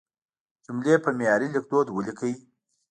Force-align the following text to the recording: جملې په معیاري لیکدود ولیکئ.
جملې 0.65 0.93
په 1.03 1.09
معیاري 1.17 1.47
لیکدود 1.55 1.87
ولیکئ. 1.91 2.33